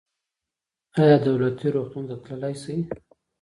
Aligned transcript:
ایا 1.01 1.17
دولتي 1.25 1.67
روغتون 1.75 2.03
ته 2.09 2.15
تللی 2.25 2.55
شئ؟ 2.61 2.77